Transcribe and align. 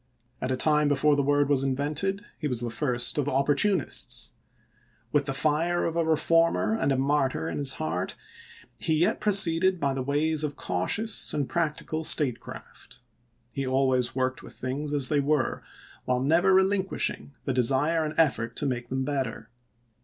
At 0.41 0.49
a 0.49 0.57
time 0.57 0.87
before 0.87 1.15
the 1.15 1.21
word 1.21 1.47
was 1.47 1.61
invented 1.61 2.25
he 2.39 2.47
was 2.47 2.59
the 2.61 2.71
first 2.71 3.19
of 3.19 3.29
opportunists. 3.29 4.31
With 5.11 5.27
the 5.27 5.31
fire 5.35 5.85
of 5.85 5.95
a 5.95 6.03
reformer 6.03 6.75
and 6.75 6.91
a 6.91 6.97
martyr 6.97 7.47
in 7.47 7.59
his 7.59 7.73
heart 7.73 8.15
he 8.79 8.95
yet 8.95 9.19
proceeded 9.19 9.79
by 9.79 9.93
the 9.93 10.01
ways 10.01 10.43
of 10.43 10.55
cautious 10.55 11.35
and 11.35 11.47
practical 11.47 12.03
statecraft. 12.03 13.03
He 13.51 13.67
always 13.67 14.15
worked 14.15 14.41
with 14.41 14.53
things 14.55 14.91
as 14.91 15.09
they 15.09 15.19
were, 15.19 15.61
while 16.05 16.19
never 16.19 16.51
relinquishing 16.51 17.35
the 17.45 17.53
desire 17.53 18.03
and 18.03 18.15
effort 18.17 18.55
to 18.55 18.65
make 18.65 18.89
them 18.89 19.03
better. 19.03 19.51